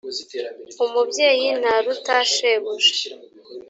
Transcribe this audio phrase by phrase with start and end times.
[0.83, 3.09] umubyeyi ntaruta shebuja.